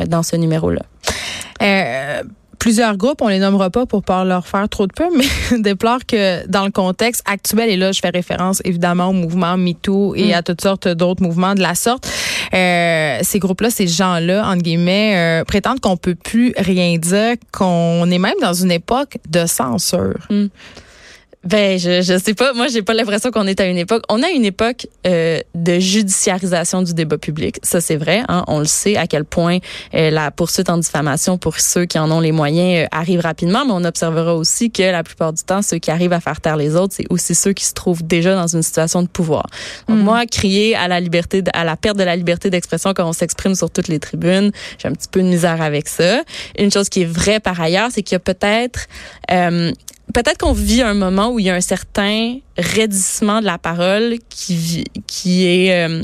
dans 0.08 0.24
ce 0.24 0.36
numéro-là. 0.36 0.81
Euh, 1.62 2.24
plusieurs 2.60 2.98
groupes, 2.98 3.22
on 3.22 3.28
les 3.28 3.40
nommera 3.40 3.69
pas 3.69 3.86
pour 3.86 4.04
pas 4.04 4.24
leur 4.24 4.48
faire 4.48 4.68
trop 4.69 4.88
de 4.88 4.94
peu, 4.94 5.06
mais 5.16 5.60
déplorent 5.60 6.06
que 6.06 6.48
dans 6.48 6.66
le 6.66 6.72
contexte 6.72 7.24
actuel, 7.25 7.69
et 7.69 7.78
là 7.78 7.92
je 7.92 8.00
fais 8.00 8.10
référence 8.10 8.62
évidemment 8.66 9.10
au 9.10 9.13
mouvement 9.13 9.57
MeToo 9.57 10.16
et 10.16 10.30
mm. 10.30 10.34
à 10.34 10.44
toutes 10.44 10.62
sortes 10.62 10.88
d'autres 10.88 11.24
mouvements 11.24 11.56
de 11.56 11.62
la 11.62 11.75
sorte, 11.75 12.10
euh, 12.54 13.19
ces 13.22 13.40
groupes-là, 13.40 13.69
ces 13.69 13.88
gens-là, 13.88 14.48
entre 14.48 14.62
guillemets, 14.62 15.15
euh, 15.15 15.44
prétendent 15.44 15.79
qu'on 15.79 15.98
peut 15.98 16.15
plus 16.15 16.53
rien 16.58 16.98
dire, 16.98 17.36
qu'on 17.51 18.10
est 18.10 18.20
même 18.20 18.39
dans 18.41 18.53
une 18.53 18.72
époque 18.72 19.18
de 19.29 19.46
censure. 19.46 20.20
Mm. 20.29 20.48
Ben, 21.46 21.78
je, 21.78 22.02
je 22.02 22.18
sais 22.18 22.34
pas. 22.34 22.54
Moi, 22.54 22.68
j'ai 22.68 22.82
pas 22.82 22.96
l'impression 22.96 23.30
qu'on 23.30 23.46
est 23.46 23.60
à 23.60 23.68
une 23.68 23.78
époque. 23.78 24.04
On 24.10 24.24
a 24.24 24.30
une 24.30 24.46
époque 24.46 24.88
euh, 25.06 25.40
de 25.54 25.80
judiciarisation 25.80 26.82
du 26.82 26.96
débat 26.96 27.20
public. 27.20 27.58
Ça, 27.62 27.82
c'est 27.82 27.98
vrai. 27.98 28.24
Hein? 28.28 28.44
On 28.48 28.60
le 28.60 28.66
sait 28.66 28.98
à 28.98 29.06
quel 29.06 29.25
point 29.25 29.60
euh, 29.94 30.10
la 30.10 30.32
poursuite 30.32 30.70
en 30.72 30.78
diffamation 30.78 31.38
pour 31.38 31.60
ceux 31.60 31.86
qui 31.86 32.00
en 32.00 32.10
ont 32.10 32.20
les 32.20 32.32
moyens 32.32 32.86
euh, 32.86 32.88
arrive 32.92 33.20
rapidement. 33.20 33.64
Mais 33.64 33.74
on 33.74 33.84
observera 33.84 34.36
aussi 34.36 34.72
que 34.72 34.82
la 34.82 35.04
plupart 35.04 35.34
du 35.34 35.44
temps, 35.44 35.62
ceux 35.62 35.78
qui 35.78 35.92
arrivent 35.92 36.14
à 36.14 36.20
faire 36.20 36.42
taire 36.42 36.58
les 36.58 36.75
autres, 36.75 36.96
c'est 36.98 37.06
aussi 37.12 37.36
ceux 37.36 37.54
qui 37.54 37.66
se 37.66 37.74
trouvent 37.74 38.04
déjà 38.04 38.34
dans 38.34 38.48
une 38.48 38.64
situation 38.64 39.04
de 39.04 39.08
pouvoir. 39.08 39.46
Donc, 39.88 40.00
mm. 40.00 40.02
moi, 40.02 40.25
crier 40.25 40.75
à 40.75 40.88
la 40.88 41.00
liberté, 41.00 41.44
à 41.54 41.64
la 41.64 41.78
perte 41.78 41.98
de 41.98 42.04
la 42.04 42.16
liberté 42.16 42.50
d'expression 42.50 42.94
quand 42.96 43.08
on 43.08 43.14
s'exprime 43.14 43.54
sur 43.54 43.70
toutes 43.70 43.88
les 43.88 44.00
tribunes, 44.00 44.52
j'ai 44.80 44.88
un 44.88 44.94
petit 44.94 45.10
peu 45.10 45.22
de 45.22 45.28
misère 45.28 45.62
avec 45.62 45.90
ça. 45.90 46.24
Une 46.58 46.72
chose 46.72 46.90
qui 46.90 47.04
est 47.04 47.06
vraie 47.06 47.40
par 47.40 47.62
ailleurs, 47.62 47.90
c'est 47.92 48.02
qu'il 48.02 48.16
y 48.16 48.18
a 48.18 48.20
peut-être 48.20 48.88
euh, 49.32 49.72
peut-être 50.15 50.38
qu'on 50.38 50.53
vit 50.53 50.81
un 50.81 50.93
moment 50.93 51.29
où 51.29 51.39
il 51.39 51.45
y 51.45 51.50
a 51.50 51.55
un 51.55 51.62
certain 51.62 52.38
raidissement 52.57 53.41
de 53.41 53.45
la 53.45 53.57
parole 53.57 54.15
qui, 54.29 54.86
qui 55.07 55.45
est 55.45 55.86
euh, 55.86 56.03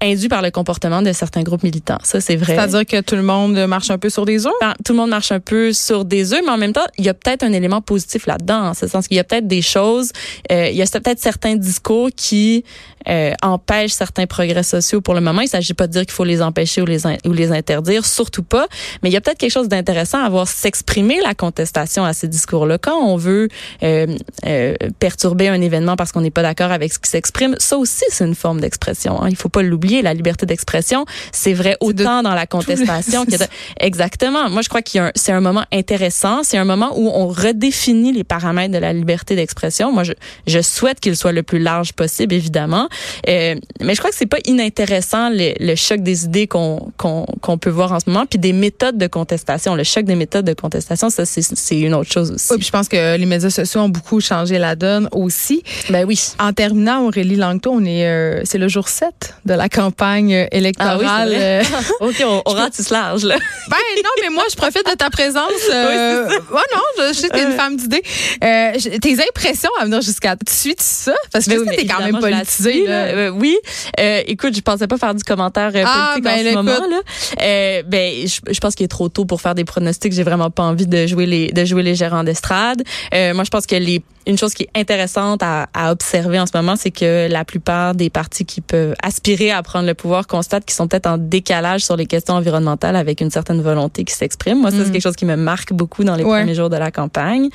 induit 0.00 0.28
par 0.28 0.42
le 0.42 0.50
comportement 0.50 1.02
de 1.02 1.12
certains 1.12 1.42
groupes 1.42 1.62
militants. 1.62 1.98
Ça, 2.02 2.20
c'est 2.20 2.36
vrai. 2.36 2.54
C'est-à-dire 2.54 2.86
que 2.86 3.00
tout 3.00 3.16
le 3.16 3.22
monde 3.22 3.56
marche 3.66 3.90
un 3.90 3.98
peu 3.98 4.10
sur 4.10 4.24
des 4.24 4.46
œufs? 4.46 4.52
Ben, 4.60 4.74
tout 4.84 4.92
le 4.92 4.98
monde 4.98 5.10
marche 5.10 5.32
un 5.32 5.40
peu 5.40 5.72
sur 5.72 6.04
des 6.04 6.32
œufs, 6.32 6.40
mais 6.44 6.52
en 6.52 6.58
même 6.58 6.72
temps, 6.72 6.86
il 6.98 7.04
y 7.04 7.08
a 7.08 7.14
peut-être 7.14 7.42
un 7.42 7.52
élément 7.52 7.80
positif 7.80 8.26
là-dedans, 8.26 8.68
en 8.68 8.74
ce 8.74 8.86
sens 8.86 9.08
qu'il 9.08 9.16
y 9.16 9.20
a 9.20 9.24
peut-être 9.24 9.46
des 9.46 9.62
choses, 9.62 10.12
euh, 10.52 10.68
il 10.68 10.76
y 10.76 10.82
a 10.82 10.86
peut-être 10.86 11.20
certains 11.20 11.56
discours 11.56 12.10
qui 12.14 12.64
euh, 13.08 13.32
empêchent 13.42 13.92
certains 13.92 14.26
progrès 14.26 14.62
sociaux 14.62 15.00
pour 15.00 15.14
le 15.14 15.20
moment. 15.20 15.40
Il 15.40 15.48
s'agit 15.48 15.74
pas 15.74 15.86
de 15.86 15.92
dire 15.92 16.02
qu'il 16.02 16.12
faut 16.12 16.24
les 16.24 16.42
empêcher 16.42 16.82
ou 16.82 16.86
les, 16.86 17.06
ou 17.24 17.32
les 17.32 17.52
interdire, 17.52 18.04
surtout 18.04 18.42
pas, 18.42 18.66
mais 19.02 19.08
il 19.08 19.12
y 19.12 19.16
a 19.16 19.20
peut-être 19.20 19.38
quelque 19.38 19.52
chose 19.52 19.68
d'intéressant 19.68 20.22
à 20.22 20.28
voir 20.28 20.46
s'exprimer 20.46 21.20
la 21.22 21.34
contestation 21.34 22.04
à 22.04 22.12
ces 22.12 22.28
discours-là. 22.28 22.76
Quand 22.78 22.98
on 22.98 23.16
veut 23.16 23.48
euh, 23.82 24.06
euh, 24.46 24.74
perturber 24.98 25.48
un 25.48 25.60
événement 25.60 25.96
parce 25.96 26.12
qu'on 26.12 26.20
n'est 26.20 26.30
pas 26.30 26.42
d'accord 26.42 26.70
avec 26.70 26.92
ce 26.92 26.98
qui 26.98 27.08
s'exprime, 27.08 27.54
ça 27.58 27.78
aussi, 27.78 28.04
c'est 28.10 28.26
une 28.26 28.34
forme 28.34 28.60
d'expression. 28.60 29.22
Hein. 29.22 29.28
Il 29.30 29.36
faut 29.36 29.48
pas 29.48 29.62
l'oublier 29.62 29.87
oublier 29.88 30.02
la 30.02 30.14
liberté 30.14 30.44
d'expression. 30.46 31.06
C'est 31.32 31.54
vrai 31.54 31.76
autant 31.80 32.22
dans 32.22 32.34
la 32.34 32.46
contestation 32.46 33.24
que 33.24 33.36
exactement. 33.80 34.50
Moi, 34.50 34.62
je 34.62 34.68
crois 34.68 34.82
qu'il 34.82 35.10
c'est 35.14 35.32
un 35.32 35.40
moment 35.40 35.64
intéressant. 35.72 36.42
C'est 36.42 36.58
un 36.58 36.64
moment 36.64 36.92
où 36.96 37.08
on 37.08 37.28
redéfinit 37.28 38.12
les 38.12 38.24
paramètres 38.24 38.72
de 38.72 38.78
la 38.78 38.92
liberté 38.92 39.34
d'expression. 39.34 39.92
Moi, 39.92 40.04
je, 40.04 40.12
je 40.46 40.60
souhaite 40.60 41.00
qu'il 41.00 41.16
soit 41.16 41.32
le 41.32 41.42
plus 41.42 41.58
large 41.58 41.92
possible, 41.92 42.34
évidemment. 42.34 42.88
Euh, 43.28 43.54
mais 43.80 43.94
je 43.94 43.98
crois 43.98 44.10
que 44.10 44.16
c'est 44.16 44.26
pas 44.26 44.38
inintéressant 44.44 45.30
le, 45.30 45.54
le 45.58 45.74
choc 45.74 46.00
des 46.00 46.24
idées 46.24 46.46
qu'on 46.46 46.92
qu'on 46.96 47.24
qu'on 47.40 47.58
peut 47.58 47.70
voir 47.70 47.92
en 47.92 48.00
ce 48.00 48.10
moment, 48.10 48.26
puis 48.26 48.38
des 48.38 48.52
méthodes 48.52 48.98
de 48.98 49.06
contestation. 49.06 49.74
Le 49.74 49.84
choc 49.84 50.04
des 50.04 50.16
méthodes 50.16 50.44
de 50.44 50.54
contestation, 50.54 51.08
ça 51.08 51.24
c'est 51.24 51.80
une 51.80 51.94
autre 51.94 52.12
chose 52.12 52.30
aussi. 52.30 52.48
Oui, 52.50 52.58
puis 52.58 52.66
je 52.66 52.72
pense 52.72 52.88
que 52.88 53.16
les 53.16 53.26
médias 53.26 53.50
sociaux 53.50 53.80
ont 53.80 53.88
beaucoup 53.88 54.20
changé 54.20 54.58
la 54.58 54.76
donne 54.76 55.08
aussi. 55.12 55.62
Ben 55.90 56.04
oui. 56.04 56.32
En 56.38 56.52
terminant, 56.52 57.06
Aurélie 57.06 57.36
Langto, 57.36 57.70
on 57.72 57.84
est 57.84 58.06
euh, 58.06 58.42
c'est 58.44 58.58
le 58.58 58.68
jour 58.68 58.88
7 58.88 59.34
de 59.44 59.54
la 59.54 59.68
campagne 59.78 60.48
électorale. 60.50 61.00
Ah 61.06 61.24
oui, 61.28 61.34
euh, 61.36 61.62
OK, 62.00 62.24
on, 62.24 62.42
on 62.46 62.52
ratisse 62.52 62.90
large 62.90 63.22
là. 63.24 63.36
Ben 63.68 63.76
non, 63.96 64.10
mais 64.22 64.30
moi 64.30 64.44
je 64.50 64.56
profite 64.56 64.84
de 64.84 64.94
ta 64.94 65.10
présence. 65.10 65.48
Euh, 65.78 66.26
oui, 66.28 66.36
oh 66.52 66.74
non, 66.74 67.08
je, 67.08 67.12
sais 67.12 67.28
que 67.28 67.34
t'es 67.34 67.44
une 67.44 67.52
femme 67.52 67.76
d'idées. 67.76 68.02
Euh, 68.42 68.72
tes 69.00 69.16
impressions 69.22 69.70
à 69.80 69.84
venir 69.84 70.00
jusqu'à 70.00 70.34
tu 70.34 70.52
suis 70.52 70.74
ça? 70.78 71.14
Parce 71.32 71.44
que 71.44 71.64
ben 71.64 71.72
tu 71.72 71.80
es 71.80 71.86
quand 71.86 72.02
même 72.02 72.18
politisée. 72.18 72.86
Euh, 72.88 73.28
oui, 73.28 73.56
euh, 74.00 74.22
écoute, 74.26 74.56
je 74.56 74.60
pensais 74.60 74.86
pas 74.86 74.96
faire 74.96 75.14
du 75.14 75.22
commentaire 75.22 75.70
euh, 75.74 75.84
ah, 75.86 76.14
politique 76.14 76.30
en 76.30 76.42
ben, 76.42 76.50
ce 76.50 76.54
moment 76.54 76.86
là. 76.88 77.00
Euh, 77.42 77.82
ben, 77.86 78.26
je, 78.26 78.40
je 78.50 78.60
pense 78.60 78.74
qu'il 78.74 78.84
est 78.84 78.88
trop 78.88 79.08
tôt 79.08 79.24
pour 79.24 79.40
faire 79.40 79.54
des 79.54 79.64
pronostics. 79.64 80.12
J'ai 80.12 80.22
vraiment 80.22 80.50
pas 80.50 80.64
envie 80.64 80.86
de 80.86 81.06
jouer 81.06 81.26
les 81.26 81.52
de 81.52 81.64
jouer 81.64 81.82
les 81.82 81.94
gérants 81.94 82.24
d'estrade. 82.24 82.82
moi, 83.12 83.44
je 83.44 83.50
pense 83.50 83.66
que 83.66 83.76
les 83.76 84.02
une 84.28 84.36
chose 84.36 84.52
qui 84.54 84.64
est 84.64 84.78
intéressante 84.78 85.42
à, 85.42 85.68
à 85.72 85.90
observer 85.90 86.38
en 86.38 86.46
ce 86.46 86.54
moment, 86.54 86.76
c'est 86.76 86.90
que 86.90 87.28
la 87.30 87.44
plupart 87.44 87.94
des 87.94 88.10
partis 88.10 88.44
qui 88.44 88.60
peuvent 88.60 88.94
aspirer 89.02 89.50
à 89.50 89.62
prendre 89.62 89.86
le 89.86 89.94
pouvoir 89.94 90.26
constatent 90.26 90.66
qu'ils 90.66 90.74
sont 90.74 90.86
peut-être 90.86 91.06
en 91.06 91.16
décalage 91.16 91.84
sur 91.84 91.96
les 91.96 92.06
questions 92.06 92.34
environnementales 92.34 92.94
avec 92.94 93.20
une 93.22 93.30
certaine 93.30 93.62
volonté 93.62 94.04
qui 94.04 94.14
s'exprime. 94.14 94.60
Moi, 94.60 94.70
ça, 94.70 94.78
c'est 94.78 94.90
mm. 94.90 94.92
quelque 94.92 95.02
chose 95.02 95.16
qui 95.16 95.24
me 95.24 95.36
marque 95.36 95.72
beaucoup 95.72 96.04
dans 96.04 96.14
les 96.14 96.24
premiers 96.24 96.54
jours 96.54 96.68
de 96.68 96.76
la 96.76 96.90
campagne. 96.90 97.48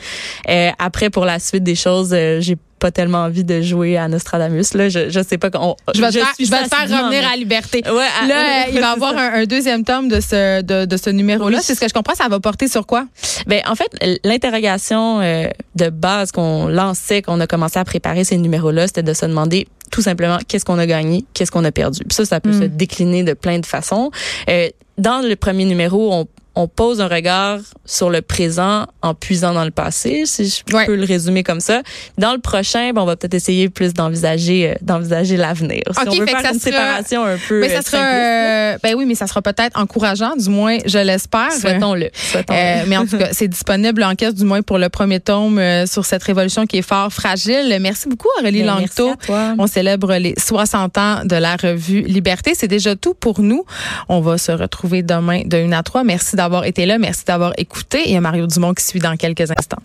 Euh, 0.50 0.70
après, 0.80 1.10
pour 1.10 1.26
la 1.26 1.40
suite 1.40 1.64
des 1.64 1.76
choses, 1.76 2.14
euh, 2.14 2.42
j'ai 2.42 2.58
pas 2.84 2.92
tellement 2.92 3.20
envie 3.20 3.46
de 3.46 3.62
jouer 3.62 3.96
à 3.96 4.10
Nostradamus. 4.10 4.74
Là, 4.74 4.90
je, 4.90 5.10
je 5.10 5.24
sais 5.24 5.38
pas 5.38 5.50
qu'on. 5.50 5.78
Je 5.96 6.02
vais, 6.02 6.10
te 6.10 6.14
faire, 6.16 6.34
je 6.38 6.52
vais 6.52 6.68
faire 6.68 7.04
revenir 7.04 7.26
à 7.26 7.38
Liberté. 7.38 7.82
Ouais, 7.86 8.28
là, 8.28 8.68
il 8.74 8.78
va 8.78 8.90
y 8.90 8.92
avoir 8.92 9.18
un, 9.18 9.46
deuxième 9.46 9.86
tome 9.86 10.10
de 10.10 10.20
ce 10.20 10.62
de, 10.62 10.84
de 10.84 10.98
ce 10.98 11.10
numéro-là. 11.10 11.60
C'est 11.62 11.76
ce 11.76 11.80
que 11.80 11.88
je 11.88 11.94
comprends. 11.94 12.14
Ça 12.14 12.28
va 12.28 12.42
porter 12.42 12.68
sur 12.68 12.86
quoi? 12.86 13.06
Ben 13.48 13.62
en 13.68 13.76
fait, 13.76 13.90
l'interrogation 14.26 15.22
euh, 15.22 15.48
de 15.76 15.90
base 15.90 16.34
qu'on 16.34 16.68
lançait, 16.68 17.22
qu'on 17.22 17.40
a 17.40 17.48
commencé 17.48 17.80
à 17.80 17.86
préparer 17.86 18.26
ces 18.26 18.36
numéros-là, 18.36 18.88
c'était 18.88 19.02
de 19.02 19.14
se 19.14 19.26
demander 19.26 19.66
tout 19.90 20.02
simplement 20.02 20.40
qu'est-ce 20.46 20.66
qu'on 20.66 20.78
a 20.78 20.86
gagné, 20.86 21.24
qu'est-ce 21.34 21.52
qu'on 21.52 21.64
a 21.64 21.72
perdu. 21.72 22.02
Puis 22.04 22.16
ça, 22.16 22.26
ça 22.26 22.42
peut 22.42 22.52
se 22.52 22.66
hmm. 22.66 22.76
décliner 22.76 23.24
de 23.24 23.32
plein 23.32 23.60
de 23.60 23.66
façons. 23.66 24.12
Euh, 24.50 24.68
dans 24.98 25.26
le 25.26 25.38
premier 25.38 25.64
numéro, 25.64 26.14
on 26.14 26.28
on 26.56 26.68
pose 26.68 27.02
un 27.02 27.08
regard 27.08 27.60
sur 27.86 28.10
le 28.10 28.22
présent 28.22 28.86
en 29.02 29.16
puisant 29.16 29.54
dans 29.54 29.66
le 29.66 29.72
passé, 29.72 30.24
si 30.26 30.48
je 30.48 30.86
peux 30.86 30.96
le 30.96 31.06
résumer 31.06 31.44
comme 31.44 31.60
ça. 31.60 31.82
Dans 32.18 32.32
le 32.32 32.40
prochain, 32.40 32.92
ben, 32.94 33.02
on 33.02 33.06
va 33.06 33.16
peut-être 33.16 33.34
essayer 33.34 33.70
plus 33.70 33.94
d'envisager 33.94 34.70
euh, 34.70 34.76
d'envisager 34.82 35.36
l'avenir. 35.36 35.82
Si 35.92 36.08
on 36.08 36.12
veut 36.12 36.26
faire 36.26 36.54
une 36.54 36.60
séparation 36.60 37.26
un 37.26 37.38
peu 37.48 37.60
mais 37.60 37.70
ça 37.70 37.80
euh, 37.80 37.82
sera, 37.82 38.04
euh, 38.04 38.78
ben 38.84 38.96
oui, 38.96 39.06
mais 39.06 39.16
ça 39.16 39.26
sera 39.26 39.42
peut-être 39.42 39.80
encourageant, 39.80 40.36
du 40.36 40.50
moins 40.50 40.78
je 40.86 41.00
l'espère. 41.00 41.52
Souhaitons-le. 41.52 42.10
mais 42.88 42.98
en 42.98 43.06
tout 43.06 43.18
cas, 43.18 43.30
c'est 43.32 43.48
disponible 43.48 44.04
en 44.04 44.16
caisse 44.16 44.36
du 44.36 44.46
moins 44.46 44.62
pour 44.62 44.78
le 44.78 44.90
premier 44.90 45.20
tome 45.20 45.60
sur 45.88 46.06
cette 46.06 46.24
révolution 46.24 46.68
qui 46.68 46.78
est 46.78 46.88
fort 46.88 47.12
fragile. 47.12 47.76
Merci 47.82 48.08
beaucoup 48.08 48.30
Aurélie 48.40 48.62
ben, 48.62 48.78
Langto. 48.80 49.14
On 49.58 49.66
célèbre 49.66 50.14
les 50.18 50.36
60 50.38 50.98
ans 50.98 51.26
de 51.26 51.36
la 51.36 51.56
revue 51.56 52.02
Liberté. 52.02 52.54
C'est 52.56 52.68
déjà 52.68 52.96
tout 52.96 53.16
pour 53.16 53.42
nous. 53.42 53.66
On 54.08 54.22
va 54.22 54.38
se 54.38 54.52
retrouver 54.52 55.02
demain 55.02 55.42
de 55.46 55.58
1 55.58 55.72
à 55.72 55.82
3. 55.84 56.04
Merci 56.04 56.36
d'avoir 56.44 56.66
été 56.66 56.86
là. 56.86 56.98
Merci 56.98 57.26
d'avoir 57.26 57.54
écouté. 57.58 58.04
Il 58.06 58.12
y 58.12 58.16
a 58.16 58.22
Mario 58.22 58.48
Dumont 58.48 58.74
qui 58.74 58.84
suit 58.84 59.00
dans 59.00 59.16
quelques 59.16 59.50
instants. 59.50 59.82